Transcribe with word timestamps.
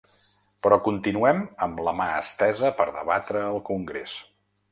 Però 0.67 0.77
continuem 0.87 1.43
amb 1.65 1.83
la 1.89 1.93
mà 1.99 2.09
estesa 2.23 2.73
per 2.81 2.89
debatre 2.97 3.47
al 3.53 3.63
congrés. 3.71 4.19